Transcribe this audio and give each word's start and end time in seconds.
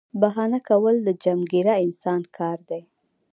بهانه 0.21 0.59
کول 0.69 0.95
د 1.03 1.09
چمګیره 1.23 1.73
انسان 1.85 2.21
کار 2.37 2.57
دی 2.69 2.81